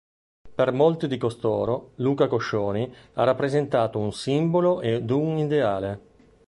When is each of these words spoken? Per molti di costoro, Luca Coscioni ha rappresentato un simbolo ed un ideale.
Per 0.55 0.71
molti 0.71 1.07
di 1.07 1.19
costoro, 1.19 1.91
Luca 1.97 2.25
Coscioni 2.27 2.91
ha 3.13 3.23
rappresentato 3.23 3.99
un 3.99 4.11
simbolo 4.11 4.81
ed 4.81 5.11
un 5.11 5.37
ideale. 5.37 6.01